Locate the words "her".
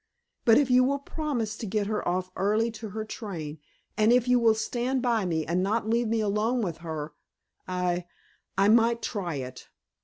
1.85-2.07, 2.89-3.05, 6.77-7.13